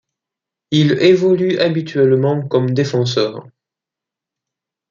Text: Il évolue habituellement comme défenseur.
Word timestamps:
Il 0.71 0.93
évolue 0.93 1.59
habituellement 1.59 2.47
comme 2.47 2.71
défenseur. 2.73 3.45